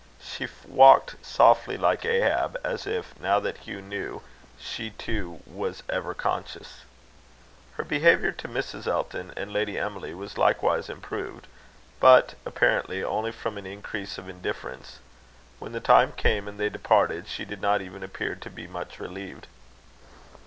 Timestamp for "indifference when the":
14.27-15.79